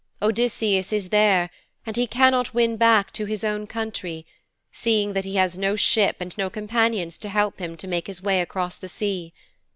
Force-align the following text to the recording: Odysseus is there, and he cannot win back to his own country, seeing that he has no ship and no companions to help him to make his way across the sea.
Odysseus 0.19 0.91
is 0.91 1.09
there, 1.09 1.51
and 1.85 1.95
he 1.95 2.07
cannot 2.07 2.55
win 2.55 2.75
back 2.75 3.13
to 3.13 3.25
his 3.25 3.43
own 3.43 3.67
country, 3.67 4.25
seeing 4.71 5.13
that 5.13 5.25
he 5.25 5.35
has 5.35 5.59
no 5.59 5.75
ship 5.75 6.15
and 6.19 6.35
no 6.39 6.49
companions 6.49 7.19
to 7.19 7.29
help 7.29 7.59
him 7.59 7.77
to 7.77 7.87
make 7.87 8.07
his 8.07 8.19
way 8.19 8.41
across 8.41 8.75
the 8.77 8.89
sea. 8.89 9.31